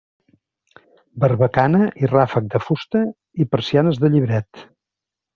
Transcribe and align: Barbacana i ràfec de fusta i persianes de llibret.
Barbacana 1.23 1.81
i 2.05 2.09
ràfec 2.11 2.47
de 2.53 2.61
fusta 2.69 3.01
i 3.45 3.47
persianes 3.57 4.01
de 4.05 4.11
llibret. 4.15 4.65